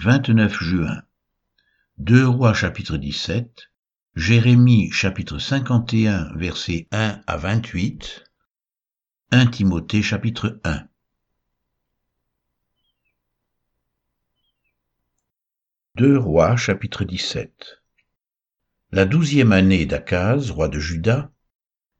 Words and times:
29 0.00 0.62
juin. 0.62 1.02
2 1.96 2.24
Rois 2.24 2.54
chapitre 2.54 2.96
17, 2.96 3.72
Jérémie 4.14 4.92
chapitre 4.92 5.40
51 5.40 6.36
versets 6.36 6.86
1 6.92 7.20
à 7.26 7.36
28, 7.36 8.22
1 9.32 9.46
Timothée 9.48 10.02
chapitre 10.02 10.60
1. 10.62 10.86
2 15.96 16.16
Rois 16.16 16.54
chapitre 16.54 17.02
17 17.02 17.82
La 18.92 19.04
douzième 19.04 19.50
année 19.50 19.84
d'Akaz, 19.84 20.52
roi 20.52 20.68
de 20.68 20.78
Juda, 20.78 21.32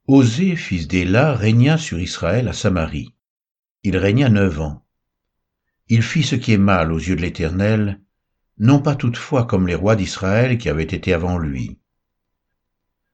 Osée, 0.06 0.54
fils 0.54 0.86
d'Éla, 0.86 1.34
régna 1.34 1.76
sur 1.76 1.98
Israël 1.98 2.46
à 2.46 2.52
Samarie. 2.52 3.16
Il 3.82 3.96
régna 3.96 4.28
neuf 4.28 4.60
ans. 4.60 4.84
Il 5.90 6.02
fit 6.02 6.22
ce 6.22 6.34
qui 6.34 6.52
est 6.52 6.58
mal 6.58 6.92
aux 6.92 6.98
yeux 6.98 7.16
de 7.16 7.22
l'Éternel, 7.22 8.00
non 8.58 8.80
pas 8.80 8.94
toutefois 8.94 9.46
comme 9.46 9.66
les 9.66 9.74
rois 9.74 9.96
d'Israël 9.96 10.58
qui 10.58 10.68
avaient 10.68 10.82
été 10.82 11.14
avant 11.14 11.38
lui. 11.38 11.78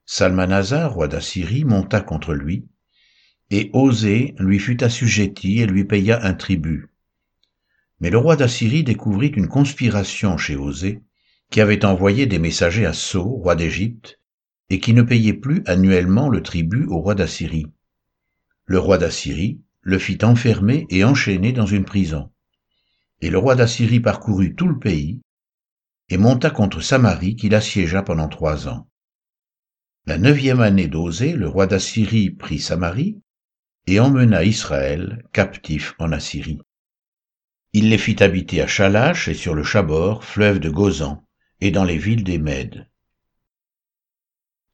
Salmanazar, 0.06 0.92
roi 0.92 1.06
d'Assyrie, 1.06 1.64
monta 1.64 2.00
contre 2.00 2.34
lui, 2.34 2.66
et 3.50 3.70
Osée 3.72 4.34
lui 4.38 4.58
fut 4.58 4.82
assujetti 4.82 5.60
et 5.60 5.66
lui 5.66 5.84
paya 5.84 6.24
un 6.24 6.34
tribut. 6.34 6.90
Mais 8.00 8.10
le 8.10 8.18
roi 8.18 8.36
d'Assyrie 8.36 8.82
découvrit 8.82 9.28
une 9.28 9.48
conspiration 9.48 10.36
chez 10.36 10.56
Osée, 10.56 11.02
qui 11.50 11.60
avait 11.60 11.84
envoyé 11.84 12.26
des 12.26 12.38
messagers 12.38 12.86
à 12.86 12.92
Sceaux, 12.92 13.22
roi 13.22 13.54
d'Égypte, 13.54 14.20
et 14.68 14.80
qui 14.80 14.94
ne 14.94 15.02
payait 15.02 15.34
plus 15.34 15.62
annuellement 15.66 16.28
le 16.28 16.42
tribut 16.42 16.86
au 16.86 16.98
roi 16.98 17.14
d'Assyrie. 17.14 17.66
Le 18.66 18.78
roi 18.78 18.98
d'Assyrie 18.98 19.60
le 19.82 19.98
fit 19.98 20.18
enfermer 20.22 20.86
et 20.88 21.04
enchaîner 21.04 21.52
dans 21.52 21.66
une 21.66 21.84
prison. 21.84 22.30
Et 23.24 23.30
le 23.30 23.38
roi 23.38 23.54
d'Assyrie 23.54 24.00
parcourut 24.00 24.54
tout 24.54 24.68
le 24.68 24.78
pays 24.78 25.22
et 26.10 26.18
monta 26.18 26.50
contre 26.50 26.82
Samarie 26.82 27.36
qu'il 27.36 27.54
assiégea 27.54 28.02
pendant 28.02 28.28
trois 28.28 28.68
ans. 28.68 28.86
La 30.04 30.18
neuvième 30.18 30.60
année 30.60 30.88
d'Osée, 30.88 31.32
le 31.32 31.48
roi 31.48 31.66
d'Assyrie 31.66 32.28
prit 32.28 32.58
Samarie 32.58 33.22
et 33.86 33.98
emmena 33.98 34.44
Israël 34.44 35.24
captif 35.32 35.94
en 35.98 36.12
Assyrie. 36.12 36.60
Il 37.72 37.88
les 37.88 37.96
fit 37.96 38.22
habiter 38.22 38.60
à 38.60 38.66
Chalache 38.66 39.26
et 39.28 39.32
sur 39.32 39.54
le 39.54 39.64
Chabor, 39.64 40.22
fleuve 40.22 40.60
de 40.60 40.68
Gozan, 40.68 41.26
et 41.62 41.70
dans 41.70 41.84
les 41.84 41.96
villes 41.96 42.24
des 42.24 42.36
Mèdes. 42.36 42.90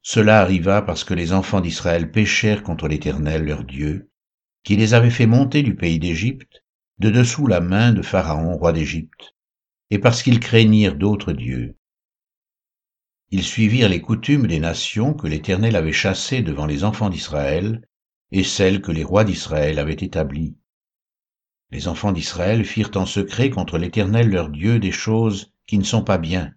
Cela 0.02 0.40
arriva 0.40 0.82
parce 0.82 1.04
que 1.04 1.14
les 1.14 1.32
enfants 1.32 1.60
d'Israël 1.60 2.10
péchèrent 2.10 2.64
contre 2.64 2.88
l'Éternel 2.88 3.44
leur 3.44 3.62
Dieu, 3.62 4.10
qui 4.64 4.74
les 4.74 4.92
avait 4.94 5.10
fait 5.10 5.28
monter 5.28 5.62
du 5.62 5.76
pays 5.76 6.00
d'Égypte, 6.00 6.64
de 7.00 7.10
dessous 7.10 7.46
la 7.46 7.60
main 7.60 7.92
de 7.92 8.02
Pharaon, 8.02 8.56
roi 8.56 8.72
d'Égypte, 8.72 9.34
et 9.90 9.98
parce 9.98 10.22
qu'ils 10.22 10.38
craignirent 10.38 10.94
d'autres 10.94 11.32
dieux. 11.32 11.76
Ils 13.30 13.42
suivirent 13.42 13.88
les 13.88 14.00
coutumes 14.00 14.46
des 14.46 14.60
nations 14.60 15.14
que 15.14 15.26
l'Éternel 15.26 15.74
avait 15.74 15.92
chassées 15.92 16.42
devant 16.42 16.66
les 16.66 16.84
enfants 16.84 17.10
d'Israël, 17.10 17.84
et 18.30 18.44
celles 18.44 18.80
que 18.80 18.92
les 18.92 19.02
rois 19.02 19.24
d'Israël 19.24 19.78
avaient 19.78 19.94
établies. 19.94 20.56
Les 21.70 21.88
enfants 21.88 22.12
d'Israël 22.12 22.64
firent 22.64 22.92
en 22.94 23.06
secret 23.06 23.50
contre 23.50 23.78
l'Éternel 23.78 24.28
leur 24.28 24.48
Dieu 24.48 24.78
des 24.78 24.92
choses 24.92 25.52
qui 25.66 25.78
ne 25.78 25.84
sont 25.84 26.04
pas 26.04 26.18
bien, 26.18 26.54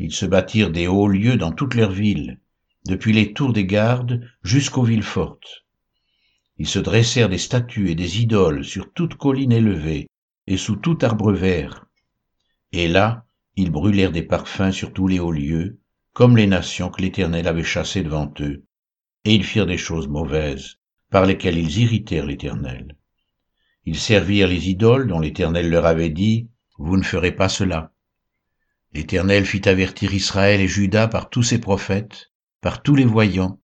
ils 0.00 0.12
se 0.12 0.26
bâtirent 0.26 0.72
des 0.72 0.88
hauts 0.88 1.06
lieux 1.06 1.36
dans 1.36 1.52
toutes 1.52 1.74
leurs 1.74 1.92
villes, 1.92 2.40
depuis 2.84 3.12
les 3.12 3.32
tours 3.32 3.52
des 3.52 3.64
gardes 3.64 4.28
jusqu'aux 4.42 4.82
villes 4.82 5.04
fortes. 5.04 5.63
Ils 6.58 6.68
se 6.68 6.78
dressèrent 6.78 7.28
des 7.28 7.38
statues 7.38 7.90
et 7.90 7.94
des 7.94 8.20
idoles 8.20 8.64
sur 8.64 8.92
toute 8.92 9.16
colline 9.16 9.52
élevée 9.52 10.06
et 10.46 10.56
sous 10.56 10.76
tout 10.76 10.98
arbre 11.02 11.32
vert. 11.32 11.86
Et 12.72 12.86
là, 12.86 13.26
ils 13.56 13.70
brûlèrent 13.70 14.12
des 14.12 14.22
parfums 14.22 14.72
sur 14.72 14.92
tous 14.92 15.08
les 15.08 15.18
hauts 15.18 15.32
lieux, 15.32 15.78
comme 16.12 16.36
les 16.36 16.46
nations 16.46 16.90
que 16.90 17.02
l'Éternel 17.02 17.48
avait 17.48 17.64
chassées 17.64 18.02
devant 18.02 18.32
eux, 18.40 18.64
et 19.24 19.34
ils 19.34 19.44
firent 19.44 19.66
des 19.66 19.78
choses 19.78 20.08
mauvaises, 20.08 20.76
par 21.10 21.26
lesquelles 21.26 21.58
ils 21.58 21.78
irritèrent 21.78 22.26
l'Éternel. 22.26 22.96
Ils 23.84 23.98
servirent 23.98 24.48
les 24.48 24.68
idoles 24.68 25.08
dont 25.08 25.20
l'Éternel 25.20 25.68
leur 25.68 25.86
avait 25.86 26.10
dit, 26.10 26.48
Vous 26.78 26.96
ne 26.96 27.02
ferez 27.02 27.32
pas 27.32 27.48
cela. 27.48 27.92
L'Éternel 28.92 29.44
fit 29.44 29.68
avertir 29.68 30.14
Israël 30.14 30.60
et 30.60 30.68
Juda 30.68 31.08
par 31.08 31.30
tous 31.30 31.42
ses 31.42 31.58
prophètes, 31.58 32.30
par 32.60 32.82
tous 32.82 32.94
les 32.94 33.04
voyants, 33.04 33.60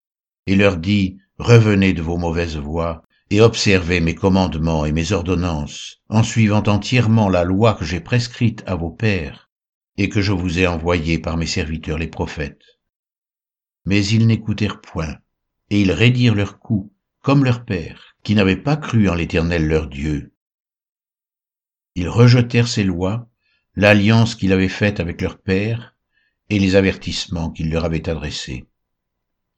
et 0.46 0.54
leur 0.54 0.76
dit, 0.76 1.18
Revenez 1.38 1.92
de 1.92 2.02
vos 2.02 2.16
mauvaises 2.16 2.56
voies, 2.56 3.02
et 3.30 3.40
observez 3.40 4.00
mes 4.00 4.14
commandements 4.14 4.86
et 4.86 4.92
mes 4.92 5.12
ordonnances, 5.12 6.00
en 6.08 6.22
suivant 6.22 6.62
entièrement 6.62 7.28
la 7.28 7.44
loi 7.44 7.74
que 7.74 7.84
j'ai 7.84 8.00
prescrite 8.00 8.62
à 8.66 8.74
vos 8.74 8.90
pères, 8.90 9.50
et 9.98 10.08
que 10.08 10.22
je 10.22 10.32
vous 10.32 10.58
ai 10.58 10.66
envoyée 10.66 11.18
par 11.18 11.36
mes 11.36 11.46
serviteurs 11.46 11.98
les 11.98 12.06
prophètes. 12.06 12.80
Mais 13.84 14.04
ils 14.06 14.26
n'écoutèrent 14.26 14.80
point, 14.80 15.16
et 15.70 15.80
ils 15.80 15.92
raidirent 15.92 16.34
leurs 16.34 16.58
coups, 16.58 16.90
comme 17.20 17.44
leurs 17.44 17.64
pères, 17.64 18.14
qui 18.22 18.34
n'avaient 18.34 18.56
pas 18.56 18.76
cru 18.76 19.08
en 19.08 19.14
l'Éternel 19.14 19.66
leur 19.66 19.88
Dieu. 19.88 20.32
Ils 21.96 22.08
rejetèrent 22.08 22.68
ses 22.68 22.84
lois, 22.84 23.28
l'alliance 23.74 24.34
qu'il 24.34 24.52
avait 24.52 24.68
faite 24.68 25.00
avec 25.00 25.20
leur 25.20 25.38
père 25.38 25.94
et 26.48 26.58
les 26.58 26.76
avertissements 26.76 27.50
qu'il 27.50 27.70
leur 27.70 27.84
avait 27.84 28.08
adressés. 28.08 28.66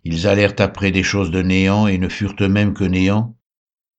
Ils 0.04 0.26
allèrent 0.26 0.54
après 0.58 0.90
des 0.90 1.02
choses 1.02 1.30
de 1.30 1.42
néant 1.42 1.86
et 1.86 1.98
ne 1.98 2.08
furent 2.08 2.36
eux-mêmes 2.40 2.74
que 2.74 2.84
néant, 2.84 3.36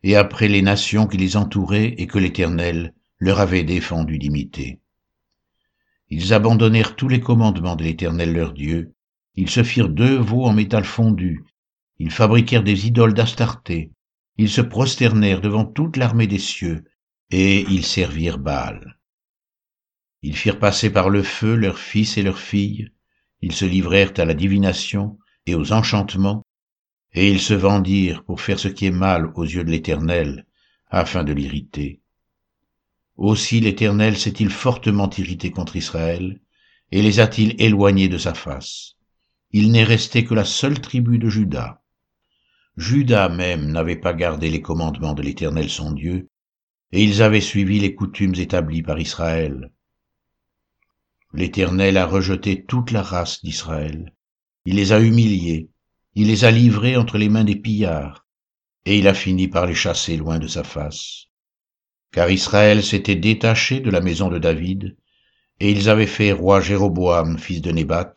et 0.03 0.15
après 0.15 0.47
les 0.47 0.61
nations 0.61 1.07
qui 1.07 1.17
les 1.17 1.35
entouraient 1.35 1.93
et 1.97 2.07
que 2.07 2.19
l'Éternel 2.19 2.93
leur 3.17 3.39
avait 3.39 3.63
défendu 3.63 4.17
d'imiter. 4.17 4.79
Ils 6.09 6.33
abandonnèrent 6.33 6.95
tous 6.95 7.09
les 7.09 7.19
commandements 7.19 7.75
de 7.75 7.83
l'Éternel 7.83 8.33
leur 8.33 8.53
Dieu, 8.53 8.93
ils 9.35 9.49
se 9.49 9.63
firent 9.63 9.89
deux 9.89 10.17
veaux 10.17 10.45
en 10.45 10.53
métal 10.53 10.85
fondu, 10.85 11.43
ils 11.99 12.11
fabriquèrent 12.11 12.63
des 12.63 12.87
idoles 12.87 13.13
d'Astarté, 13.13 13.91
ils 14.37 14.49
se 14.49 14.61
prosternèrent 14.61 15.41
devant 15.41 15.66
toute 15.66 15.97
l'armée 15.97 16.27
des 16.27 16.39
cieux, 16.39 16.85
et 17.29 17.61
ils 17.69 17.85
servirent 17.85 18.39
Baal. 18.39 18.97
Ils 20.21 20.35
firent 20.35 20.59
passer 20.59 20.89
par 20.89 21.09
le 21.09 21.23
feu 21.23 21.55
leurs 21.55 21.77
fils 21.77 22.17
et 22.17 22.23
leurs 22.23 22.39
filles, 22.39 22.89
ils 23.41 23.53
se 23.53 23.66
livrèrent 23.66 24.13
à 24.17 24.25
la 24.25 24.33
divination 24.33 25.17
et 25.49 25.55
aux 25.55 25.71
enchantements, 25.71 26.45
et 27.13 27.29
ils 27.29 27.41
se 27.41 27.53
vendirent 27.53 28.23
pour 28.23 28.41
faire 28.41 28.59
ce 28.59 28.67
qui 28.67 28.85
est 28.85 28.91
mal 28.91 29.31
aux 29.35 29.43
yeux 29.43 29.63
de 29.63 29.71
l'Éternel, 29.71 30.45
afin 30.89 31.23
de 31.23 31.33
l'irriter. 31.33 32.01
Aussi 33.17 33.59
l'Éternel 33.59 34.17
s'est-il 34.17 34.49
fortement 34.49 35.09
irrité 35.17 35.51
contre 35.51 35.75
Israël, 35.75 36.39
et 36.91 37.01
les 37.01 37.19
a-t-il 37.19 37.61
éloignés 37.61 38.09
de 38.09 38.17
sa 38.17 38.33
face. 38.33 38.95
Il 39.51 39.71
n'est 39.71 39.83
resté 39.83 40.23
que 40.23 40.33
la 40.33 40.45
seule 40.45 40.79
tribu 40.79 41.17
de 41.17 41.29
Juda. 41.29 41.81
Juda 42.77 43.27
même 43.29 43.71
n'avait 43.71 43.95
pas 43.95 44.13
gardé 44.13 44.49
les 44.49 44.61
commandements 44.61 45.13
de 45.13 45.21
l'Éternel 45.21 45.69
son 45.69 45.91
Dieu, 45.91 46.29
et 46.91 47.03
ils 47.03 47.21
avaient 47.21 47.41
suivi 47.41 47.79
les 47.79 47.93
coutumes 47.93 48.35
établies 48.35 48.83
par 48.83 48.99
Israël. 48.99 49.71
L'Éternel 51.33 51.97
a 51.97 52.05
rejeté 52.05 52.63
toute 52.63 52.91
la 52.91 53.03
race 53.03 53.43
d'Israël. 53.43 54.13
Il 54.66 54.75
les 54.75 54.92
a 54.92 55.00
humiliés, 55.00 55.70
il 56.16 56.28
les 56.28 56.46
a 56.46 56.52
livrés 56.52 56.97
entre 56.97 57.18
les 57.18 57.30
mains 57.30 57.44
des 57.44 57.56
pillards, 57.56 58.25
et 58.86 58.97
il 58.97 59.08
a 59.08 59.14
fini 59.14 59.47
par 59.47 59.66
les 59.66 59.75
chasser 59.75 60.18
loin 60.18 60.40
de 60.40 60.47
sa 60.47 60.64
face. 60.64 61.25
Car 62.12 62.30
Israël 62.31 62.84
s'était 62.84 63.16
détaché 63.16 63.80
de 63.80 63.90
la 63.90 64.02
maison 64.02 64.30
de 64.30 64.38
David, 64.38 64.97
et 65.59 65.72
ils 65.72 65.90
avaient 65.90 66.08
fait 66.08 66.31
roi 66.31 66.62
Jéroboam, 66.62 67.38
fils 67.38 67.62
de 67.62 67.72
Nébat, 67.72 68.14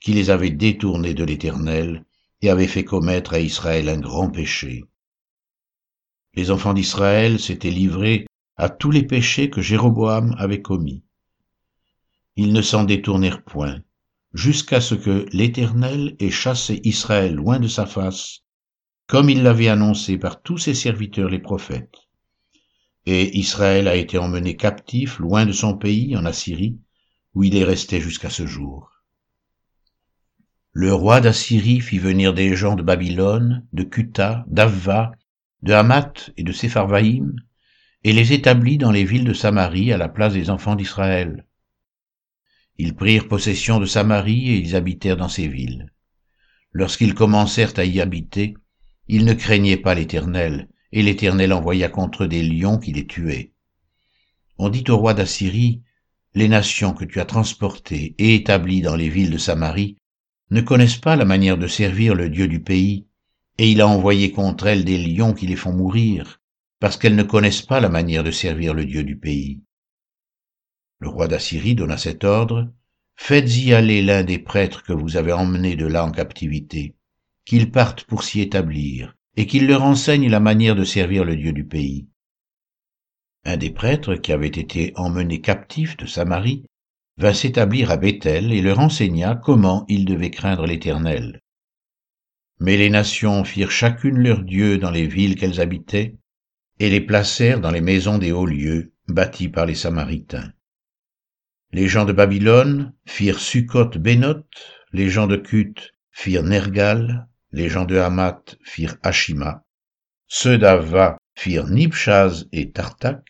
qui 0.00 0.12
les 0.12 0.30
avait 0.30 0.50
détournés 0.50 1.14
de 1.14 1.24
l'Éternel, 1.24 2.04
et 2.42 2.50
avait 2.50 2.66
fait 2.66 2.84
commettre 2.84 3.34
à 3.34 3.40
Israël 3.40 3.88
un 3.88 3.98
grand 3.98 4.30
péché. 4.30 4.84
Les 6.34 6.50
enfants 6.50 6.74
d'Israël 6.74 7.40
s'étaient 7.40 7.70
livrés 7.70 8.26
à 8.56 8.68
tous 8.68 8.90
les 8.90 9.02
péchés 9.02 9.50
que 9.50 9.62
Jéroboam 9.62 10.34
avait 10.38 10.62
commis 10.62 11.04
ils 12.36 12.52
ne 12.52 12.62
s'en 12.62 12.84
détournèrent 12.84 13.42
point, 13.42 13.80
jusqu'à 14.34 14.80
ce 14.80 14.96
que 14.96 15.26
l'Éternel 15.32 16.16
ait 16.18 16.30
chassé 16.30 16.80
Israël 16.82 17.34
loin 17.34 17.60
de 17.60 17.68
sa 17.68 17.86
face, 17.86 18.40
comme 19.06 19.30
il 19.30 19.44
l'avait 19.44 19.68
annoncé 19.68 20.18
par 20.18 20.42
tous 20.42 20.58
ses 20.58 20.74
serviteurs 20.74 21.30
les 21.30 21.38
prophètes. 21.38 21.94
Et 23.06 23.38
Israël 23.38 23.86
a 23.86 23.94
été 23.94 24.18
emmené 24.18 24.56
captif 24.56 25.18
loin 25.20 25.46
de 25.46 25.52
son 25.52 25.78
pays 25.78 26.16
en 26.16 26.24
Assyrie, 26.24 26.78
où 27.34 27.44
il 27.44 27.56
est 27.56 27.64
resté 27.64 28.00
jusqu'à 28.00 28.30
ce 28.30 28.46
jour. 28.46 28.90
Le 30.72 30.92
roi 30.92 31.20
d'Assyrie 31.20 31.80
fit 31.80 31.98
venir 31.98 32.34
des 32.34 32.56
gens 32.56 32.74
de 32.74 32.82
Babylone, 32.82 33.64
de 33.72 33.84
Cuta, 33.84 34.44
d'Avva, 34.48 35.12
de 35.62 35.72
Hamath 35.72 36.32
et 36.36 36.42
de 36.42 36.50
Sepharvaïm, 36.50 37.36
et 38.02 38.12
les 38.12 38.32
établit 38.32 38.78
dans 38.78 38.90
les 38.90 39.04
villes 39.04 39.24
de 39.24 39.32
Samarie 39.32 39.92
à 39.92 39.96
la 39.96 40.08
place 40.08 40.32
des 40.32 40.50
enfants 40.50 40.74
d'Israël. 40.74 41.46
Ils 42.76 42.94
prirent 42.94 43.28
possession 43.28 43.78
de 43.78 43.86
Samarie 43.86 44.50
et 44.50 44.56
ils 44.58 44.76
habitèrent 44.76 45.16
dans 45.16 45.28
ces 45.28 45.48
villes. 45.48 45.92
Lorsqu'ils 46.72 47.14
commencèrent 47.14 47.78
à 47.78 47.84
y 47.84 48.00
habiter, 48.00 48.54
ils 49.06 49.24
ne 49.24 49.34
craignaient 49.34 49.76
pas 49.76 49.94
l'Éternel, 49.94 50.68
et 50.92 51.02
l'Éternel 51.02 51.52
envoya 51.52 51.88
contre 51.88 52.24
eux 52.24 52.28
des 52.28 52.42
lions 52.42 52.78
qui 52.78 52.92
les 52.92 53.06
tuaient. 53.06 53.52
On 54.58 54.68
dit 54.68 54.84
au 54.88 54.96
roi 54.96 55.14
d'Assyrie, 55.14 55.82
les 56.34 56.48
nations 56.48 56.94
que 56.94 57.04
tu 57.04 57.20
as 57.20 57.24
transportées 57.24 58.14
et 58.18 58.34
établies 58.34 58.80
dans 58.80 58.96
les 58.96 59.08
villes 59.08 59.30
de 59.30 59.38
Samarie 59.38 59.96
ne 60.50 60.60
connaissent 60.60 60.98
pas 60.98 61.16
la 61.16 61.24
manière 61.24 61.58
de 61.58 61.66
servir 61.66 62.14
le 62.14 62.30
Dieu 62.30 62.48
du 62.48 62.60
pays, 62.60 63.06
et 63.58 63.70
il 63.70 63.80
a 63.80 63.88
envoyé 63.88 64.30
contre 64.30 64.66
elles 64.66 64.84
des 64.84 64.98
lions 64.98 65.34
qui 65.34 65.46
les 65.46 65.56
font 65.56 65.72
mourir, 65.72 66.40
parce 66.80 66.96
qu'elles 66.96 67.16
ne 67.16 67.22
connaissent 67.22 67.62
pas 67.62 67.80
la 67.80 67.88
manière 67.88 68.22
de 68.22 68.30
servir 68.30 68.74
le 68.74 68.84
Dieu 68.84 69.02
du 69.02 69.16
pays. 69.16 69.63
Le 71.04 71.10
roi 71.10 71.28
d'Assyrie 71.28 71.74
donna 71.74 71.98
cet 71.98 72.24
ordre, 72.24 72.72
Faites-y 73.14 73.74
aller 73.74 74.00
l'un 74.00 74.24
des 74.24 74.38
prêtres 74.38 74.82
que 74.82 74.94
vous 74.94 75.18
avez 75.18 75.34
emmenés 75.34 75.76
de 75.76 75.84
là 75.84 76.02
en 76.02 76.10
captivité, 76.10 76.94
qu'il 77.44 77.70
parte 77.70 78.04
pour 78.04 78.24
s'y 78.24 78.40
établir, 78.40 79.14
et 79.36 79.46
qu'il 79.46 79.66
leur 79.66 79.82
enseigne 79.82 80.30
la 80.30 80.40
manière 80.40 80.74
de 80.74 80.82
servir 80.82 81.26
le 81.26 81.36
Dieu 81.36 81.52
du 81.52 81.66
pays. 81.66 82.08
Un 83.44 83.58
des 83.58 83.68
prêtres 83.68 84.14
qui 84.14 84.32
avait 84.32 84.46
été 84.46 84.94
emmené 84.96 85.42
captif 85.42 85.98
de 85.98 86.06
Samarie 86.06 86.64
vint 87.18 87.34
s'établir 87.34 87.90
à 87.90 87.98
Bethel 87.98 88.50
et 88.50 88.62
leur 88.62 88.78
enseigna 88.78 89.34
comment 89.34 89.84
ils 89.88 90.06
devaient 90.06 90.30
craindre 90.30 90.66
l'Éternel. 90.66 91.42
Mais 92.60 92.78
les 92.78 92.88
nations 92.88 93.44
firent 93.44 93.70
chacune 93.70 94.20
leur 94.20 94.42
Dieu 94.42 94.78
dans 94.78 94.90
les 94.90 95.06
villes 95.06 95.36
qu'elles 95.36 95.60
habitaient, 95.60 96.16
et 96.78 96.88
les 96.88 97.02
placèrent 97.02 97.60
dans 97.60 97.70
les 97.70 97.82
maisons 97.82 98.16
des 98.16 98.32
hauts 98.32 98.46
lieux 98.46 98.94
bâtis 99.06 99.50
par 99.50 99.66
les 99.66 99.74
Samaritains. 99.74 100.50
Les 101.74 101.88
gens 101.88 102.04
de 102.04 102.12
Babylone 102.12 102.92
firent 103.04 103.40
Sukkot 103.40 103.98
Bénoth, 103.98 104.46
les 104.92 105.10
gens 105.10 105.26
de 105.26 105.34
Cuth 105.34 105.90
firent 106.12 106.44
Nergal, 106.44 107.26
les 107.50 107.68
gens 107.68 107.84
de 107.84 107.96
Hamath 107.96 108.56
firent 108.62 108.96
Ashima, 109.02 109.64
ceux 110.28 110.56
d'Ava 110.56 111.18
firent 111.34 111.66
Nibchaz 111.66 112.46
et 112.52 112.70
Tartak, 112.70 113.24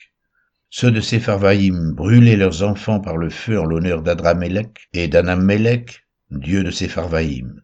ceux 0.68 0.90
de 0.90 1.00
Sepharvaïm 1.00 1.94
brûlaient 1.94 2.36
leurs 2.36 2.62
enfants 2.62 3.00
par 3.00 3.16
le 3.16 3.30
feu 3.30 3.58
en 3.58 3.64
l'honneur 3.64 4.02
d'Adramélec 4.02 4.90
et 4.92 5.08
d'Anamélec, 5.08 6.04
dieu 6.30 6.62
de 6.64 6.70
Sepharvaïm. 6.70 7.62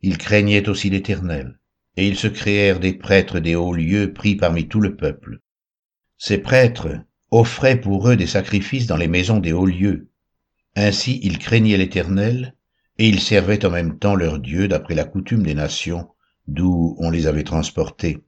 Ils 0.00 0.16
craignaient 0.16 0.68
aussi 0.68 0.90
l'Éternel, 0.90 1.58
et 1.96 2.06
ils 2.06 2.16
se 2.16 2.28
créèrent 2.28 2.78
des 2.78 2.92
prêtres 2.92 3.40
des 3.40 3.56
hauts 3.56 3.74
lieux 3.74 4.12
pris 4.12 4.36
parmi 4.36 4.68
tout 4.68 4.80
le 4.80 4.94
peuple. 4.94 5.40
Ces 6.18 6.38
prêtres 6.38 7.00
offraient 7.34 7.80
pour 7.80 8.08
eux 8.08 8.16
des 8.16 8.26
sacrifices 8.26 8.86
dans 8.86 8.96
les 8.96 9.08
maisons 9.08 9.38
des 9.38 9.52
hauts 9.52 9.66
lieux. 9.66 10.08
Ainsi 10.76 11.18
ils 11.22 11.38
craignaient 11.38 11.76
l'Éternel, 11.76 12.54
et 12.98 13.08
ils 13.08 13.20
servaient 13.20 13.64
en 13.64 13.70
même 13.70 13.98
temps 13.98 14.14
leur 14.14 14.38
Dieu 14.38 14.68
d'après 14.68 14.94
la 14.94 15.04
coutume 15.04 15.42
des 15.42 15.54
nations 15.54 16.08
d'où 16.46 16.94
on 16.98 17.10
les 17.10 17.26
avait 17.26 17.42
transportés. 17.42 18.18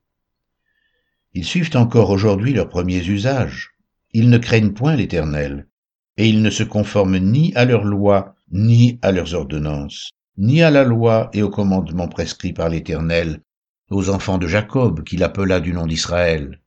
Ils 1.34 1.44
suivent 1.44 1.76
encore 1.76 2.10
aujourd'hui 2.10 2.52
leurs 2.52 2.68
premiers 2.68 3.06
usages. 3.06 3.76
Ils 4.12 4.30
ne 4.30 4.38
craignent 4.38 4.72
point 4.72 4.96
l'Éternel, 4.96 5.68
et 6.16 6.28
ils 6.28 6.42
ne 6.42 6.50
se 6.50 6.62
conforment 6.64 7.18
ni 7.18 7.52
à 7.54 7.64
leurs 7.64 7.84
lois, 7.84 8.34
ni 8.50 8.98
à 9.02 9.12
leurs 9.12 9.34
ordonnances, 9.34 10.10
ni 10.38 10.62
à 10.62 10.70
la 10.70 10.82
loi 10.82 11.30
et 11.32 11.42
aux 11.42 11.50
commandements 11.50 12.08
prescrits 12.08 12.54
par 12.54 12.70
l'Éternel 12.70 13.40
aux 13.90 14.08
enfants 14.08 14.38
de 14.38 14.48
Jacob 14.48 15.04
qu'il 15.04 15.22
appela 15.22 15.60
du 15.60 15.72
nom 15.72 15.86
d'Israël. 15.86 16.60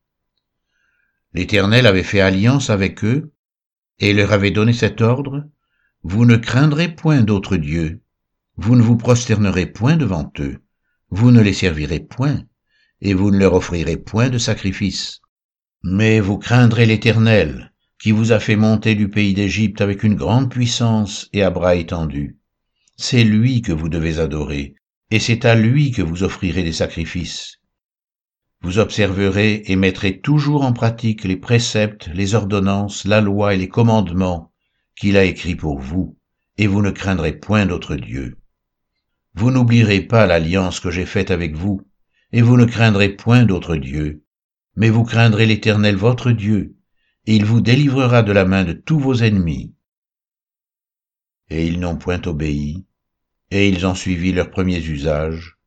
L'Éternel 1.34 1.86
avait 1.86 2.04
fait 2.04 2.22
alliance 2.22 2.70
avec 2.70 3.04
eux, 3.04 3.32
et 4.00 4.14
leur 4.14 4.32
avait 4.34 4.52
donné 4.52 4.74
cet 4.74 5.02
ordre, 5.02 5.48
Vous 6.02 6.26
ne 6.26 6.38
craindrez 6.38 6.96
point 6.96 7.22
d'autres 7.22 7.58
dieux, 7.58 8.02
vous 8.56 8.76
ne 8.76 8.82
vous 8.82 8.98
prosternerez 8.98 9.68
point 9.68 9.96
devant 9.96 10.32
eux, 10.40 10.60
vous 11.10 11.32
ne 11.32 11.42
les 11.42 11.54
servirez 11.54 12.00
point, 12.00 12.44
et 13.02 13.14
vous 13.14 13.32
ne 13.32 13.38
leur 13.38 13.54
offrirez 13.54 13.98
point 13.98 14.30
de 14.30 14.38
sacrifice. 14.38 15.22
Mais 15.84 16.20
vous 16.20 16.38
craindrez 16.38 16.86
l'Éternel, 16.86 17.74
qui 18.00 18.12
vous 18.12 18.32
a 18.32 18.40
fait 18.40 18.56
monter 18.56 18.96
du 18.96 19.10
pays 19.10 19.34
d'Égypte 19.34 19.82
avec 19.82 20.04
une 20.04 20.16
grande 20.16 20.50
puissance 20.50 21.30
et 21.34 21.44
à 21.44 21.50
bras 21.50 21.76
étendus. 21.76 22.38
C'est 22.98 23.24
lui 23.24 23.62
que 23.62 23.72
vous 23.72 23.90
devez 23.90 24.20
adorer, 24.20 24.76
et 25.12 25.20
c'est 25.20 25.46
à 25.46 25.56
lui 25.56 25.92
que 25.92 26.02
vous 26.02 26.24
offrirez 26.24 26.64
des 26.64 26.74
sacrifices. 26.74 27.59
Vous 28.62 28.78
observerez 28.78 29.64
et 29.68 29.76
mettrez 29.76 30.20
toujours 30.20 30.64
en 30.64 30.74
pratique 30.74 31.24
les 31.24 31.38
préceptes, 31.38 32.10
les 32.14 32.36
ordonnances, 32.36 33.06
la 33.06 33.22
loi 33.22 33.54
et 33.54 33.58
les 33.58 33.70
commandements 33.70 34.52
qu'il 34.96 35.16
a 35.16 35.24
écrits 35.24 35.56
pour 35.56 35.80
vous, 35.80 36.18
et 36.58 36.68
vous 36.68 36.82
ne 36.82 36.92
craindrez 36.92 37.34
point 37.34 37.66
d'autre 37.66 37.96
Dieu. 37.96 38.38
Vous 39.34 39.50
n'oublierez 39.50 40.02
pas 40.02 40.26
l'alliance 40.26 40.82
que 40.82 40.92
j'ai 40.92 41.06
faite 41.06 41.32
avec 41.32 41.56
vous, 41.56 41.82
et 42.34 42.42
vous 42.42 42.58
ne 42.58 42.66
craindrez 42.66 43.10
point 43.10 43.46
d'autre 43.46 43.78
Dieu, 43.78 44.26
mais 44.76 44.90
vous 44.90 45.06
craindrez 45.06 45.46
l'Éternel 45.46 45.96
votre 45.96 46.32
Dieu, 46.32 46.76
et 47.26 47.36
il 47.36 47.46
vous 47.46 47.62
délivrera 47.62 48.24
de 48.24 48.34
la 48.34 48.44
main 48.44 48.66
de 48.66 48.74
tous 48.74 49.00
vos 49.00 49.16
ennemis. 49.16 49.74
Et 51.50 51.66
ils 51.66 51.80
n'ont 51.80 51.96
point 51.96 52.22
obéi, 52.26 52.86
et 53.52 53.70
ils 53.70 53.88
ont 53.88 53.96
suivi 53.96 54.34
leurs 54.34 54.52
premiers 54.52 54.86
usages, 54.86 55.59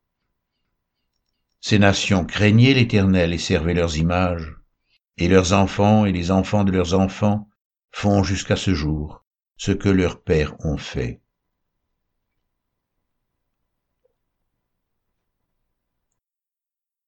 ces 1.63 1.79
nations 1.79 2.25
craignaient 2.25 2.73
l'Éternel 2.73 3.31
et 3.31 3.37
servaient 3.37 3.73
leurs 3.73 3.97
images, 3.97 4.53
et 5.17 5.29
leurs 5.29 5.53
enfants 5.53 6.05
et 6.05 6.11
les 6.11 6.29
enfants 6.29 6.65
de 6.65 6.73
leurs 6.73 6.93
enfants 6.93 7.49
font 7.89 8.21
jusqu'à 8.21 8.57
ce 8.57 8.73
jour 8.73 9.23
ce 9.55 9.71
que 9.71 9.87
leurs 9.87 10.21
pères 10.21 10.57
ont 10.65 10.75
fait. 10.75 11.21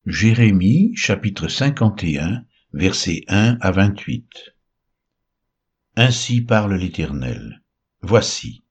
Jérémie 0.06 0.96
chapitre 0.96 1.50
51 1.50 2.46
versets 2.72 3.24
1 3.28 3.58
à 3.60 3.72
28 3.72 4.56
Ainsi 5.98 6.42
parle 6.42 6.76
l'Éternel. 6.76 7.62
Voici, 8.02 8.64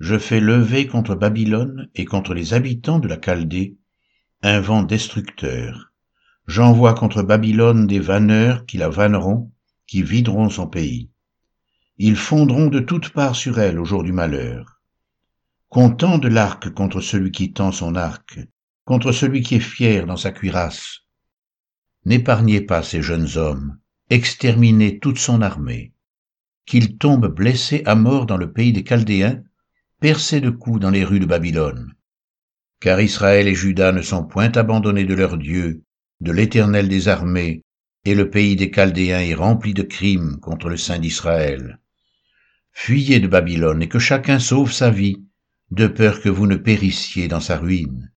je 0.00 0.18
fais 0.18 0.40
lever 0.40 0.86
contre 0.86 1.14
Babylone 1.14 1.88
et 1.94 2.04
contre 2.04 2.34
les 2.34 2.52
habitants 2.52 2.98
de 2.98 3.08
la 3.08 3.18
Chaldée 3.18 3.78
un 4.46 4.60
vent 4.60 4.82
destructeur. 4.82 5.90
J'envoie 6.46 6.92
contre 6.92 7.22
Babylone 7.22 7.86
des 7.86 7.98
vanneurs 7.98 8.66
qui 8.66 8.76
la 8.76 8.90
vanneront, 8.90 9.50
qui 9.86 10.02
videront 10.02 10.50
son 10.50 10.66
pays. 10.66 11.08
Ils 11.96 12.16
fondront 12.16 12.66
de 12.66 12.80
toutes 12.80 13.08
parts 13.08 13.36
sur 13.36 13.58
elle 13.58 13.78
au 13.80 13.86
jour 13.86 14.04
du 14.04 14.12
malheur. 14.12 14.82
Content 15.70 16.18
de 16.18 16.28
l'arc 16.28 16.68
contre 16.68 17.00
celui 17.00 17.30
qui 17.32 17.54
tend 17.54 17.72
son 17.72 17.94
arc, 17.94 18.38
contre 18.84 19.12
celui 19.12 19.40
qui 19.40 19.54
est 19.54 19.60
fier 19.60 20.04
dans 20.04 20.18
sa 20.18 20.30
cuirasse. 20.30 20.98
N'épargnez 22.04 22.60
pas 22.60 22.82
ces 22.82 23.00
jeunes 23.00 23.38
hommes, 23.38 23.78
exterminez 24.10 24.98
toute 24.98 25.18
son 25.18 25.40
armée. 25.40 25.94
Qu'ils 26.66 26.98
tombent 26.98 27.34
blessés 27.34 27.82
à 27.86 27.94
mort 27.94 28.26
dans 28.26 28.36
le 28.36 28.52
pays 28.52 28.74
des 28.74 28.84
Chaldéens, 28.84 29.42
percés 30.00 30.42
de 30.42 30.50
coups 30.50 30.80
dans 30.80 30.90
les 30.90 31.02
rues 31.02 31.20
de 31.20 31.24
Babylone 31.24 31.94
car 32.80 33.00
Israël 33.00 33.48
et 33.48 33.54
Juda 33.54 33.92
ne 33.92 34.02
sont 34.02 34.24
point 34.24 34.52
abandonnés 34.52 35.04
de 35.04 35.14
leur 35.14 35.38
Dieu, 35.38 35.82
de 36.20 36.32
l'Éternel 36.32 36.88
des 36.88 37.08
armées, 37.08 37.62
et 38.04 38.14
le 38.14 38.28
pays 38.30 38.56
des 38.56 38.70
Chaldéens 38.70 39.20
est 39.20 39.34
rempli 39.34 39.72
de 39.72 39.82
crimes 39.82 40.38
contre 40.40 40.68
le 40.68 40.76
Saint 40.76 40.98
d'Israël. 40.98 41.78
Fuyez 42.72 43.20
de 43.20 43.28
Babylone 43.28 43.82
et 43.82 43.88
que 43.88 43.98
chacun 43.98 44.38
sauve 44.38 44.72
sa 44.72 44.90
vie, 44.90 45.24
de 45.70 45.86
peur 45.86 46.20
que 46.20 46.28
vous 46.28 46.46
ne 46.46 46.56
périssiez 46.56 47.28
dans 47.28 47.40
sa 47.40 47.56
ruine. 47.56 48.10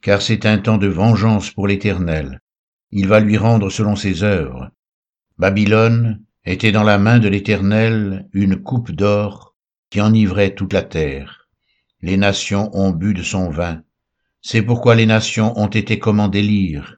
Car 0.00 0.22
c'est 0.22 0.46
un 0.46 0.58
temps 0.58 0.78
de 0.78 0.86
vengeance 0.86 1.50
pour 1.50 1.66
l'Éternel. 1.66 2.40
Il 2.90 3.08
va 3.08 3.20
lui 3.20 3.36
rendre 3.36 3.70
selon 3.70 3.96
ses 3.96 4.22
œuvres. 4.22 4.70
Babylone 5.38 6.22
était 6.44 6.72
dans 6.72 6.82
la 6.82 6.98
main 6.98 7.18
de 7.18 7.28
l'Éternel 7.28 8.28
une 8.32 8.56
coupe 8.56 8.92
d'or 8.92 9.56
qui 9.90 10.00
enivrait 10.00 10.54
toute 10.54 10.72
la 10.72 10.82
terre. 10.82 11.48
Les 12.00 12.16
nations 12.16 12.70
ont 12.76 12.90
bu 12.90 13.14
de 13.14 13.22
son 13.22 13.48
vin, 13.48 13.82
c'est 14.42 14.62
pourquoi 14.62 14.96
les 14.96 15.06
nations 15.06 15.56
ont 15.56 15.68
été 15.68 16.00
comme 16.00 16.18
en 16.18 16.26
délire. 16.26 16.96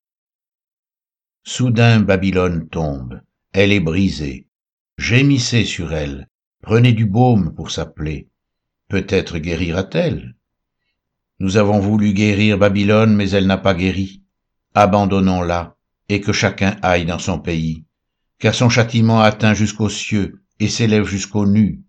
Soudain 1.45 2.01
Babylone 2.01 2.69
tombe, 2.71 3.21
elle 3.53 3.71
est 3.71 3.81
brisée. 3.81 4.49
Gémissez 4.97 5.67
sur 5.67 5.93
elle, 5.93 6.31
prenez 6.63 6.95
du 6.95 7.05
baume 7.05 7.55
pour 7.55 7.71
sa 7.71 7.85
plaie. 7.85 8.29
Peut-être 8.89 9.39
guérira-t-elle. 9.39 10.37
Nous 11.39 11.59
avons 11.59 11.81
voulu 11.81 12.15
guérir 12.15 12.57
Babylone, 12.57 13.15
mais 13.15 13.31
elle 13.31 13.47
n'a 13.47 13.59
pas 13.59 13.75
guéri. 13.75 14.23
Abandonnons-la, 14.73 15.77
et 16.09 16.23
que 16.23 16.33
chacun 16.33 16.79
aille 16.81 17.05
dans 17.05 17.19
son 17.19 17.39
pays, 17.39 17.85
car 18.39 18.55
son 18.55 18.71
châtiment 18.71 19.21
atteint 19.21 19.53
jusqu'aux 19.53 19.91
cieux 19.91 20.43
et 20.61 20.69
s'élève 20.69 21.05
jusqu'aux 21.05 21.47
nues. 21.47 21.83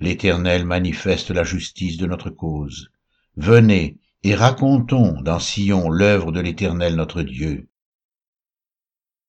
L'Éternel 0.00 0.64
manifeste 0.64 1.30
la 1.30 1.44
justice 1.44 1.98
de 1.98 2.06
notre 2.06 2.30
cause. 2.30 2.90
Venez 3.36 3.98
et 4.22 4.34
racontons 4.34 5.20
dans 5.20 5.38
Sion 5.38 5.90
l'œuvre 5.90 6.32
de 6.32 6.40
l'Éternel 6.40 6.96
notre 6.96 7.22
Dieu. 7.22 7.68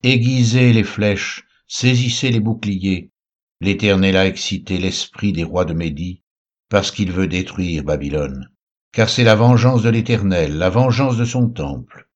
Aiguisez 0.02 0.72
les 0.72 0.84
flèches, 0.84 1.44
saisissez 1.66 2.30
les 2.30 2.40
boucliers. 2.40 3.10
L'Éternel 3.60 4.16
a 4.16 4.26
excité 4.26 4.78
l'esprit 4.78 5.32
des 5.32 5.44
rois 5.44 5.64
de 5.64 5.74
Médie, 5.74 6.22
parce 6.70 6.90
qu'il 6.90 7.12
veut 7.12 7.26
détruire 7.26 7.84
Babylone. 7.84 8.50
Car 8.92 9.10
c'est 9.10 9.24
la 9.24 9.34
vengeance 9.34 9.82
de 9.82 9.90
l'Éternel, 9.90 10.56
la 10.56 10.70
vengeance 10.70 11.18
de 11.18 11.24
son 11.24 11.50
temple. 11.50 12.08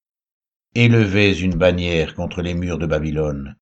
Élevez 0.75 1.39
une 1.41 1.57
bannière 1.57 2.15
contre 2.15 2.41
les 2.41 2.55
murs 2.55 2.79
de 2.79 2.87
Babylone. 2.87 3.57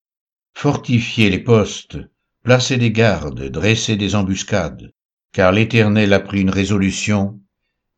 Fortifiez 0.55 1.31
les 1.31 1.41
postes, 1.41 1.99
placez 2.45 2.77
des 2.77 2.93
gardes, 2.93 3.49
dressez 3.49 3.97
des 3.97 4.15
embuscades, 4.15 4.93
car 5.33 5.51
l'Éternel 5.51 6.13
a 6.13 6.21
pris 6.21 6.43
une 6.43 6.51
résolution, 6.51 7.41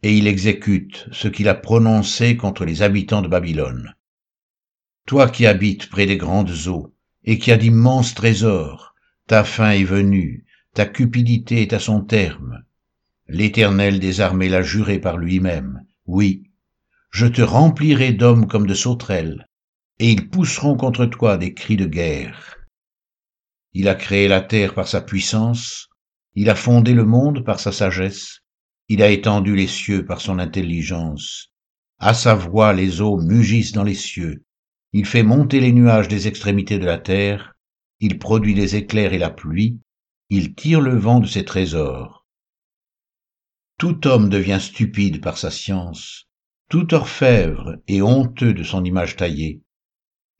et 0.02 0.16
il 0.16 0.26
exécute 0.26 1.08
ce 1.12 1.28
qu'il 1.28 1.48
a 1.48 1.54
prononcé 1.54 2.36
contre 2.36 2.64
les 2.64 2.82
habitants 2.82 3.22
de 3.22 3.28
Babylone. 3.28 3.94
Toi 5.06 5.28
qui 5.28 5.46
habites 5.46 5.88
près 5.88 6.06
des 6.06 6.16
grandes 6.16 6.66
eaux, 6.66 6.94
et 7.24 7.38
qui 7.38 7.52
as 7.52 7.56
d'immenses 7.56 8.14
trésors, 8.14 8.94
ta 9.26 9.44
fin 9.44 9.70
est 9.70 9.84
venue, 9.84 10.44
ta 10.74 10.86
cupidité 10.86 11.62
est 11.62 11.72
à 11.72 11.78
son 11.78 12.02
terme. 12.02 12.64
L'Éternel 13.28 14.00
des 14.00 14.20
armées 14.20 14.48
l'a 14.48 14.62
juré 14.62 14.98
par 14.98 15.16
lui-même. 15.16 15.84
Oui, 16.06 16.50
je 17.10 17.26
te 17.26 17.42
remplirai 17.42 18.12
d'hommes 18.12 18.48
comme 18.48 18.66
de 18.66 18.74
sauterelles, 18.74 19.46
et 19.98 20.10
ils 20.10 20.28
pousseront 20.28 20.76
contre 20.76 21.06
toi 21.06 21.36
des 21.36 21.54
cris 21.54 21.76
de 21.76 21.86
guerre. 21.86 22.56
Il 23.72 23.88
a 23.88 23.94
créé 23.94 24.28
la 24.28 24.40
terre 24.40 24.74
par 24.74 24.88
sa 24.88 25.00
puissance, 25.00 25.88
il 26.34 26.50
a 26.50 26.54
fondé 26.54 26.92
le 26.92 27.04
monde 27.04 27.44
par 27.44 27.60
sa 27.60 27.70
sagesse, 27.70 28.41
il 28.88 29.02
a 29.02 29.10
étendu 29.10 29.54
les 29.56 29.66
cieux 29.66 30.04
par 30.04 30.20
son 30.20 30.38
intelligence. 30.38 31.52
À 31.98 32.14
sa 32.14 32.34
voix 32.34 32.72
les 32.72 33.00
eaux 33.00 33.16
mugissent 33.16 33.72
dans 33.72 33.84
les 33.84 33.94
cieux. 33.94 34.44
Il 34.92 35.06
fait 35.06 35.22
monter 35.22 35.60
les 35.60 35.72
nuages 35.72 36.08
des 36.08 36.28
extrémités 36.28 36.78
de 36.78 36.84
la 36.84 36.98
terre, 36.98 37.54
il 38.00 38.18
produit 38.18 38.54
les 38.54 38.76
éclairs 38.76 39.14
et 39.14 39.18
la 39.18 39.30
pluie, 39.30 39.78
il 40.28 40.54
tire 40.54 40.80
le 40.80 40.96
vent 40.96 41.20
de 41.20 41.26
ses 41.26 41.44
trésors. 41.44 42.26
Tout 43.78 44.06
homme 44.06 44.28
devient 44.28 44.58
stupide 44.60 45.20
par 45.20 45.38
sa 45.38 45.50
science, 45.50 46.28
tout 46.68 46.94
orfèvre 46.94 47.76
est 47.86 48.02
honteux 48.02 48.54
de 48.54 48.62
son 48.62 48.84
image 48.84 49.16
taillée, 49.16 49.62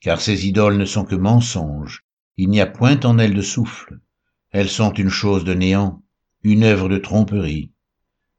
car 0.01 0.21
ces 0.21 0.47
idoles 0.47 0.79
ne 0.79 0.85
sont 0.85 1.05
que 1.05 1.15
mensonges, 1.15 2.05
il 2.37 2.49
n'y 2.49 2.61
a 2.61 2.67
point 2.67 2.99
en 3.05 3.19
elles 3.19 3.35
de 3.35 3.43
souffle, 3.43 4.01
elles 4.51 4.69
sont 4.69 4.93
une 4.93 5.09
chose 5.09 5.45
de 5.45 5.55
néant, 5.55 6.03
une 6.43 6.65
œuvre 6.65 6.89
de 6.89 6.99
tromperie. 6.99 7.71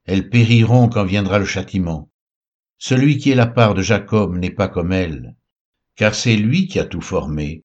Elles 0.05 0.29
périront 0.29 0.89
quand 0.89 1.05
viendra 1.05 1.39
le 1.39 1.45
châtiment. 1.45 2.10
Celui 2.77 3.17
qui 3.17 3.31
est 3.31 3.36
la 3.36 3.48
part 3.48 3.74
de 3.74 3.81
Jacob 3.81 4.36
n'est 4.36 4.51
pas 4.51 4.67
comme 4.67 4.91
elle, 4.91 5.36
car 5.95 6.13
c'est 6.13 6.36
lui 6.36 6.67
qui 6.67 6.79
a 6.79 6.86
tout 6.86 7.01
formé, 7.01 7.63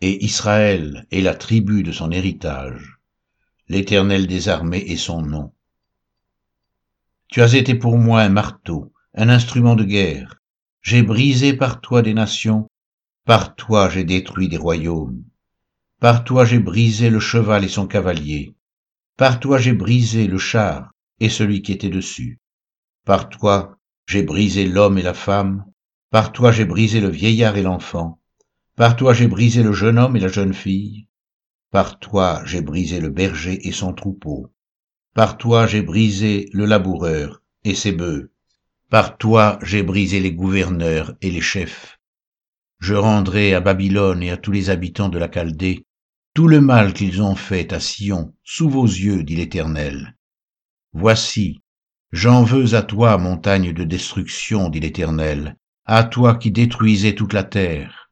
et 0.00 0.24
Israël 0.24 1.06
est 1.12 1.20
la 1.20 1.34
tribu 1.34 1.84
de 1.84 1.92
son 1.92 2.10
héritage. 2.10 2.98
L'Éternel 3.68 4.26
des 4.26 4.48
armées 4.48 4.84
est 4.88 4.96
son 4.96 5.22
nom. 5.22 5.52
Tu 7.28 7.42
as 7.42 7.54
été 7.54 7.74
pour 7.74 7.96
moi 7.98 8.22
un 8.22 8.28
marteau, 8.28 8.92
un 9.14 9.28
instrument 9.28 9.76
de 9.76 9.84
guerre. 9.84 10.40
J'ai 10.82 11.02
brisé 11.02 11.52
par 11.52 11.80
toi 11.80 12.02
des 12.02 12.14
nations, 12.14 12.68
par 13.24 13.54
toi 13.54 13.88
j'ai 13.88 14.04
détruit 14.04 14.48
des 14.48 14.56
royaumes. 14.56 15.22
Par 16.00 16.24
toi 16.24 16.44
j'ai 16.44 16.58
brisé 16.58 17.10
le 17.10 17.20
cheval 17.20 17.64
et 17.64 17.68
son 17.68 17.86
cavalier. 17.86 18.54
Par 19.16 19.38
toi 19.38 19.58
j'ai 19.58 19.74
brisé 19.74 20.26
le 20.26 20.38
char 20.38 20.92
et 21.20 21.28
celui 21.28 21.62
qui 21.62 21.72
était 21.72 21.88
dessus. 21.88 22.38
Par 23.04 23.28
toi 23.28 23.78
j'ai 24.06 24.22
brisé 24.22 24.66
l'homme 24.66 24.98
et 24.98 25.02
la 25.02 25.14
femme. 25.14 25.64
Par 26.10 26.32
toi 26.32 26.52
j'ai 26.52 26.64
brisé 26.64 27.00
le 27.00 27.08
vieillard 27.08 27.56
et 27.56 27.62
l'enfant. 27.62 28.20
Par 28.76 28.96
toi 28.96 29.12
j'ai 29.12 29.28
brisé 29.28 29.62
le 29.62 29.72
jeune 29.72 29.98
homme 29.98 30.16
et 30.16 30.20
la 30.20 30.28
jeune 30.28 30.54
fille. 30.54 31.06
Par 31.70 31.98
toi 31.98 32.42
j'ai 32.44 32.62
brisé 32.62 33.00
le 33.00 33.10
berger 33.10 33.66
et 33.66 33.72
son 33.72 33.92
troupeau. 33.92 34.52
Par 35.14 35.36
toi 35.36 35.66
j'ai 35.66 35.82
brisé 35.82 36.48
le 36.52 36.64
laboureur 36.64 37.42
et 37.64 37.74
ses 37.74 37.92
bœufs. 37.92 38.30
Par 38.90 39.18
toi 39.18 39.58
j'ai 39.62 39.82
brisé 39.82 40.20
les 40.20 40.32
gouverneurs 40.32 41.14
et 41.20 41.30
les 41.30 41.40
chefs. 41.40 41.98
Je 42.78 42.94
rendrai 42.94 43.54
à 43.54 43.60
Babylone 43.60 44.22
et 44.22 44.30
à 44.30 44.36
tous 44.36 44.52
les 44.52 44.70
habitants 44.70 45.08
de 45.08 45.18
la 45.18 45.28
Chaldée 45.28 45.84
tout 46.38 46.46
le 46.46 46.60
mal 46.60 46.92
qu'ils 46.92 47.20
ont 47.20 47.34
fait 47.34 47.72
à 47.72 47.80
Sion, 47.80 48.32
sous 48.44 48.70
vos 48.70 48.86
yeux, 48.86 49.24
dit 49.24 49.34
l'Éternel. 49.34 50.16
Voici, 50.92 51.60
j'en 52.12 52.42
veux 52.42 52.74
à 52.74 52.82
toi, 52.82 53.18
montagne 53.18 53.72
de 53.72 53.84
destruction, 53.84 54.70
dit 54.70 54.80
l'Éternel, 54.80 55.56
à 55.84 56.04
toi 56.04 56.34
qui 56.36 56.50
détruisais 56.50 57.14
toute 57.14 57.32
la 57.32 57.44
terre. 57.44 58.10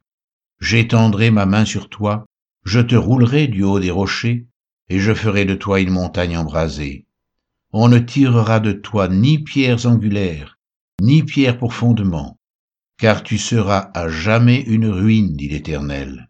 J'étendrai 0.59 1.31
ma 1.31 1.45
main 1.45 1.65
sur 1.65 1.89
toi, 1.89 2.25
je 2.65 2.79
te 2.79 2.95
roulerai 2.95 3.47
du 3.47 3.63
haut 3.63 3.79
des 3.79 3.91
rochers, 3.91 4.47
et 4.89 4.99
je 4.99 5.13
ferai 5.13 5.45
de 5.45 5.55
toi 5.55 5.79
une 5.79 5.89
montagne 5.89 6.37
embrasée. 6.37 7.05
On 7.71 7.87
ne 7.89 7.99
tirera 7.99 8.59
de 8.59 8.71
toi 8.71 9.07
ni 9.07 9.39
pierres 9.39 9.85
angulaires, 9.85 10.57
ni 11.01 11.23
pierres 11.23 11.57
pour 11.57 11.73
fondement, 11.73 12.39
car 12.97 13.23
tu 13.23 13.37
seras 13.37 13.91
à 13.93 14.07
jamais 14.07 14.61
une 14.61 14.87
ruine, 14.87 15.35
dit 15.35 15.49
l'Éternel. 15.49 16.29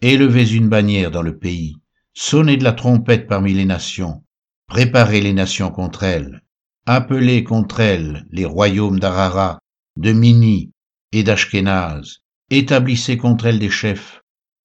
Élevez 0.00 0.52
une 0.52 0.68
bannière 0.68 1.10
dans 1.10 1.22
le 1.22 1.38
pays, 1.38 1.76
sonnez 2.18 2.56
de 2.56 2.64
la 2.64 2.72
trompette 2.72 3.28
parmi 3.28 3.52
les 3.52 3.66
nations, 3.66 4.24
préparez 4.68 5.20
les 5.20 5.34
nations 5.34 5.70
contre 5.70 6.02
elles, 6.02 6.42
appelez 6.86 7.44
contre 7.44 7.80
elles 7.80 8.26
les 8.30 8.46
royaumes 8.46 8.98
d'Arara, 8.98 9.60
de 9.98 10.12
Mini 10.12 10.72
et 11.12 11.22
d'Ashkenaz, 11.22 12.20
établissez 12.48 13.18
contre 13.18 13.44
elles 13.44 13.58
des 13.58 13.68
chefs, 13.68 14.22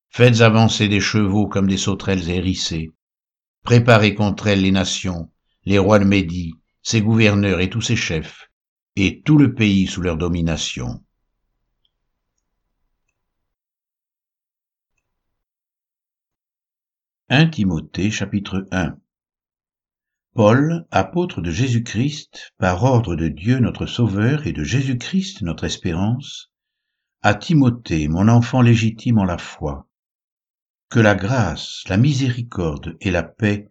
faites 0.09 0.39
avancer 0.39 0.87
des 0.87 1.01
chevaux 1.01 1.47
comme 1.47 1.67
des 1.67 1.77
sauterelles 1.77 2.29
hérissées, 2.29 2.89
préparez 3.65 4.15
contre 4.15 4.47
elles 4.47 4.61
les 4.61 4.71
nations, 4.71 5.29
les 5.65 5.77
rois 5.77 5.99
de 5.99 6.05
Médie, 6.05 6.53
ses 6.81 7.01
gouverneurs 7.01 7.59
et 7.59 7.69
tous 7.69 7.81
ses 7.81 7.97
chefs, 7.97 8.47
et 8.95 9.21
tout 9.23 9.37
le 9.37 9.53
pays 9.53 9.87
sous 9.87 10.01
leur 10.01 10.15
domination. 10.15 11.03
1 17.33 17.47
Timothée 17.47 18.11
chapitre 18.11 18.67
1 18.71 18.97
Paul, 20.35 20.85
apôtre 20.91 21.39
de 21.39 21.49
Jésus-Christ, 21.49 22.51
par 22.57 22.83
ordre 22.83 23.15
de 23.15 23.29
Dieu 23.29 23.59
notre 23.59 23.85
Sauveur 23.85 24.45
et 24.47 24.51
de 24.51 24.65
Jésus-Christ 24.65 25.41
notre 25.41 25.63
espérance, 25.63 26.51
à 27.21 27.33
Timothée, 27.33 28.09
mon 28.09 28.27
enfant 28.27 28.61
légitime 28.61 29.17
en 29.17 29.23
la 29.23 29.37
foi, 29.37 29.87
que 30.89 30.99
la 30.99 31.15
grâce, 31.15 31.83
la 31.87 31.95
miséricorde 31.95 32.97
et 32.99 33.11
la 33.11 33.23
paix 33.23 33.69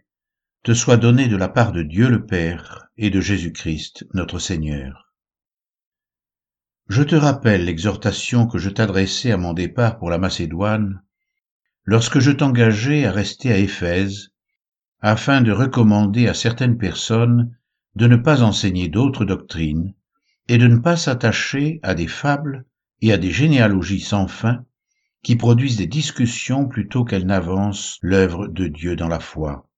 te 0.62 0.72
soient 0.72 0.96
données 0.96 1.28
de 1.28 1.36
la 1.36 1.48
part 1.48 1.72
de 1.72 1.82
Dieu 1.82 2.08
le 2.08 2.24
Père 2.24 2.86
et 2.96 3.10
de 3.10 3.20
Jésus-Christ 3.20 4.06
notre 4.14 4.38
Seigneur. 4.38 5.12
Je 6.88 7.02
te 7.02 7.14
rappelle 7.14 7.66
l'exhortation 7.66 8.46
que 8.46 8.56
je 8.56 8.70
t'adressai 8.70 9.32
à 9.32 9.36
mon 9.36 9.52
départ 9.52 9.98
pour 9.98 10.08
la 10.08 10.16
Macédoine, 10.16 11.02
lorsque 11.90 12.20
je 12.20 12.30
t'engageai 12.30 13.04
à 13.04 13.10
rester 13.10 13.52
à 13.52 13.58
Éphèse, 13.58 14.30
afin 15.00 15.40
de 15.40 15.50
recommander 15.50 16.28
à 16.28 16.34
certaines 16.34 16.78
personnes 16.78 17.52
de 17.96 18.06
ne 18.06 18.14
pas 18.14 18.44
enseigner 18.44 18.88
d'autres 18.88 19.24
doctrines 19.24 19.92
et 20.46 20.56
de 20.56 20.68
ne 20.68 20.76
pas 20.76 20.96
s'attacher 20.96 21.80
à 21.82 21.96
des 21.96 22.06
fables 22.06 22.64
et 23.00 23.12
à 23.12 23.18
des 23.18 23.32
généalogies 23.32 23.98
sans 23.98 24.28
fin 24.28 24.64
qui 25.24 25.34
produisent 25.34 25.78
des 25.78 25.88
discussions 25.88 26.68
plutôt 26.68 27.04
qu'elles 27.04 27.26
n'avancent 27.26 27.98
l'œuvre 28.02 28.46
de 28.46 28.68
Dieu 28.68 28.94
dans 28.94 29.08
la 29.08 29.18
foi. 29.18 29.68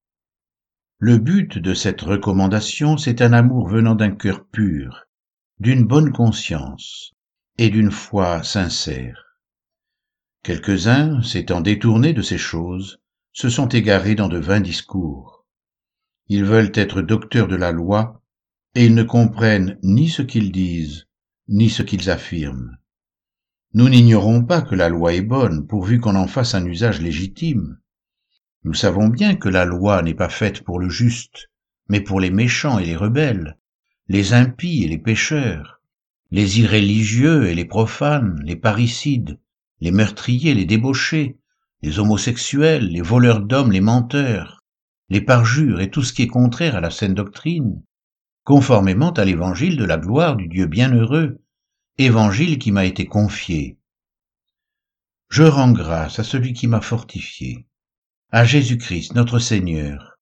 Le 0.99 1.17
but 1.17 1.57
de 1.57 1.73
cette 1.73 2.03
recommandation, 2.03 2.99
c'est 2.99 3.23
un 3.23 3.33
amour 3.33 3.69
venant 3.69 3.95
d'un 3.95 4.11
cœur 4.11 4.45
pur, 4.45 5.07
d'une 5.61 5.87
bonne 5.87 6.13
conscience 6.13 7.15
et 7.57 7.71
d'une 7.71 7.91
foi 7.91 8.43
sincère. 8.43 9.32
Quelques-uns, 10.45 11.23
s'étant 11.23 11.61
détournés 11.61 12.13
de 12.15 12.23
ces 12.23 12.37
choses, 12.37 13.01
se 13.33 13.49
sont 13.49 13.69
égarés 13.69 14.17
dans 14.17 14.29
de 14.29 14.39
vains 14.39 14.61
discours. 14.61 15.47
Ils 16.27 16.45
veulent 16.45 16.73
être 16.75 17.01
docteurs 17.01 17.47
de 17.47 17.55
la 17.55 17.71
loi, 17.71 18.21
et 18.75 18.87
ils 18.87 18.95
ne 18.97 19.05
comprennent 19.05 19.79
ni 19.85 20.09
ce 20.09 20.23
qu'ils 20.23 20.51
disent, 20.51 21.07
ni 21.47 21.71
ce 21.71 21.85
qu'ils 21.85 22.11
affirment. 22.11 22.77
Nous 23.75 23.89
n'ignorons 23.89 24.45
pas 24.45 24.63
que 24.63 24.75
la 24.75 24.89
loi 24.89 25.15
est 25.15 25.23
bonne, 25.23 25.65
pourvu 25.65 26.01
qu'on 26.01 26.17
en 26.17 26.27
fasse 26.27 26.57
un 26.57 26.67
usage 26.67 27.01
légitime. 27.01 27.79
Nous 28.65 28.75
savons 28.75 29.07
bien 29.07 29.37
que 29.37 29.49
la 29.49 29.65
loi 29.65 30.03
n'est 30.03 30.13
pas 30.13 30.29
faite 30.29 30.63
pour 30.63 30.81
le 30.81 30.89
juste, 30.89 31.51
mais 31.89 32.01
pour 32.01 32.19
les 32.19 32.31
méchants 32.31 32.81
et 32.81 32.85
les 32.85 32.97
rebelles, 32.97 33.59
les 34.09 34.33
impies 34.33 34.83
et 34.83 34.89
les 34.89 34.99
pécheurs, 34.99 35.81
les 36.33 36.59
irréligieux 36.59 37.47
et 37.47 37.55
les 37.55 37.65
profanes, 37.65 38.41
les 38.45 38.57
parricides, 38.57 39.39
les 39.83 39.91
meurtriers, 39.91 40.55
les 40.55 40.65
débauchés, 40.65 41.41
les 41.83 41.99
homosexuels, 41.99 42.87
les 42.87 43.03
voleurs 43.03 43.41
d'hommes, 43.41 43.73
les 43.73 43.81
menteurs, 43.81 44.63
les 45.09 45.21
parjures 45.21 45.81
et 45.81 45.91
tout 45.91 46.05
ce 46.05 46.13
qui 46.13 46.23
est 46.23 46.29
contraire 46.29 46.77
à 46.77 46.81
la 46.81 46.93
saine 46.93 47.15
doctrine, 47.15 47.83
conformément 48.45 49.11
à 49.11 49.25
l'évangile 49.25 49.77
de 49.77 49.85
la 49.85 49.99
gloire 49.99 50.37
du 50.37 50.47
Dieu 50.47 50.67
bienheureux, 50.67 51.41
évangile 51.99 52.61
qui 52.61 52.71
m'a 52.71 52.85
été 52.85 53.07
confié. 53.07 53.77
Je 55.31 55.43
rends 55.43 55.73
grâce 55.73 56.21
à 56.21 56.23
celui 56.23 56.53
qui 56.53 56.69
m'a 56.69 56.81
fortifié, 56.81 57.67
à 58.31 58.45
Jésus-Christ 58.45 59.17
notre 59.17 59.41
Seigneur, 59.41 60.13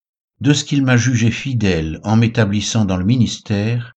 de 0.41 0.55
ce 0.55 0.65
qu'il 0.65 0.83
m'a 0.83 0.97
jugé 0.97 1.31
fidèle 1.31 2.01
en 2.03 2.17
m'établissant 2.17 2.87
dans 2.87 2.97
le 2.97 3.05
ministère, 3.05 3.93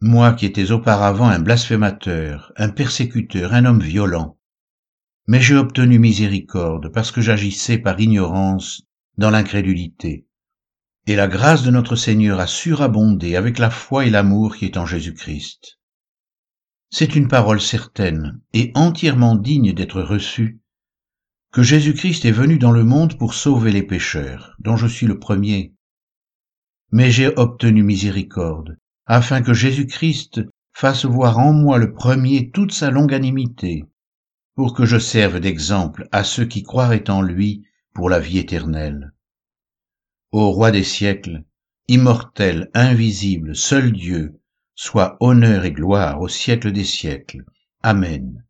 moi 0.00 0.34
qui 0.34 0.46
étais 0.46 0.70
auparavant 0.70 1.26
un 1.26 1.40
blasphémateur, 1.40 2.52
un 2.56 2.68
persécuteur, 2.68 3.52
un 3.52 3.64
homme 3.64 3.82
violent. 3.82 4.37
Mais 5.28 5.42
j'ai 5.42 5.56
obtenu 5.56 5.98
miséricorde 5.98 6.90
parce 6.90 7.12
que 7.12 7.20
j'agissais 7.20 7.76
par 7.76 8.00
ignorance 8.00 8.82
dans 9.18 9.28
l'incrédulité. 9.28 10.26
Et 11.06 11.16
la 11.16 11.28
grâce 11.28 11.62
de 11.62 11.70
notre 11.70 11.96
Seigneur 11.96 12.40
a 12.40 12.46
surabondé 12.46 13.36
avec 13.36 13.58
la 13.58 13.68
foi 13.68 14.06
et 14.06 14.10
l'amour 14.10 14.56
qui 14.56 14.64
est 14.64 14.78
en 14.78 14.86
Jésus-Christ. 14.86 15.78
C'est 16.90 17.14
une 17.14 17.28
parole 17.28 17.60
certaine 17.60 18.40
et 18.54 18.72
entièrement 18.74 19.36
digne 19.36 19.74
d'être 19.74 20.00
reçue 20.00 20.60
que 21.52 21.62
Jésus-Christ 21.62 22.24
est 22.24 22.32
venu 22.32 22.58
dans 22.58 22.72
le 22.72 22.84
monde 22.84 23.18
pour 23.18 23.34
sauver 23.34 23.70
les 23.70 23.82
pécheurs, 23.82 24.54
dont 24.58 24.76
je 24.76 24.86
suis 24.86 25.06
le 25.06 25.18
premier. 25.18 25.74
Mais 26.90 27.10
j'ai 27.10 27.28
obtenu 27.28 27.82
miséricorde, 27.82 28.78
afin 29.04 29.42
que 29.42 29.52
Jésus-Christ 29.52 30.40
fasse 30.72 31.04
voir 31.04 31.38
en 31.38 31.52
moi 31.52 31.76
le 31.76 31.92
premier 31.92 32.50
toute 32.50 32.72
sa 32.72 32.90
longanimité, 32.90 33.84
pour 34.58 34.74
que 34.74 34.84
je 34.84 34.98
serve 34.98 35.38
d'exemple 35.38 36.08
à 36.10 36.24
ceux 36.24 36.44
qui 36.44 36.64
croiraient 36.64 37.10
en 37.10 37.22
lui 37.22 37.62
pour 37.94 38.10
la 38.10 38.18
vie 38.18 38.38
éternelle. 38.38 39.12
Ô 40.32 40.50
roi 40.50 40.72
des 40.72 40.82
siècles, 40.82 41.44
immortel, 41.86 42.68
invisible, 42.74 43.54
seul 43.54 43.92
Dieu, 43.92 44.40
soit 44.74 45.16
honneur 45.20 45.64
et 45.64 45.70
gloire 45.70 46.20
au 46.20 46.26
siècle 46.26 46.72
des 46.72 46.84
siècles. 46.84 47.44
Amen. 47.84 48.44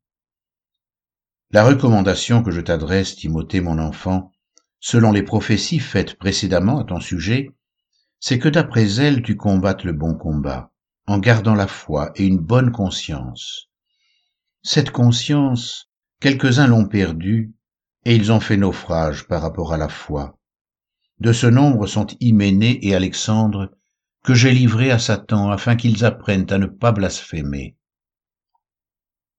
La 1.50 1.62
recommandation 1.62 2.42
que 2.42 2.52
je 2.52 2.62
t'adresse, 2.62 3.16
Timothée 3.16 3.60
mon 3.60 3.78
enfant, 3.78 4.32
selon 4.80 5.12
les 5.12 5.22
prophéties 5.22 5.78
faites 5.78 6.14
précédemment 6.14 6.80
à 6.80 6.84
ton 6.84 7.00
sujet, 7.00 7.50
c'est 8.18 8.38
que 8.38 8.48
d'après 8.48 8.98
elles 8.98 9.20
tu 9.20 9.36
combattes 9.36 9.84
le 9.84 9.92
bon 9.92 10.14
combat, 10.14 10.72
en 11.06 11.18
gardant 11.18 11.54
la 11.54 11.66
foi 11.66 12.12
et 12.16 12.24
une 12.24 12.38
bonne 12.38 12.72
conscience. 12.72 13.68
Cette 14.62 14.90
conscience, 14.90 15.87
quelques-uns 16.20 16.66
l'ont 16.66 16.86
perdue, 16.86 17.54
et 18.04 18.14
ils 18.14 18.32
ont 18.32 18.40
fait 18.40 18.56
naufrage 18.56 19.26
par 19.26 19.42
rapport 19.42 19.72
à 19.72 19.78
la 19.78 19.88
foi. 19.88 20.38
De 21.20 21.32
ce 21.32 21.46
nombre 21.46 21.86
sont 21.86 22.06
Hyménée 22.20 22.86
et 22.86 22.94
Alexandre, 22.94 23.72
que 24.24 24.34
j'ai 24.34 24.52
livrés 24.52 24.90
à 24.90 24.98
Satan 24.98 25.50
afin 25.50 25.76
qu'ils 25.76 26.04
apprennent 26.04 26.46
à 26.50 26.58
ne 26.58 26.66
pas 26.66 26.92
blasphémer. 26.92 27.77